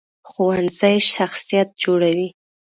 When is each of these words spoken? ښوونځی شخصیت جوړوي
ښوونځی 0.29 0.95
شخصیت 1.13 1.69
جوړوي 1.83 2.27